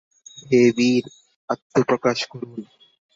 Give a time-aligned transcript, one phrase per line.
[0.45, 1.03] হে বীর,
[1.49, 2.59] আত্মপ্রকাশ করুন।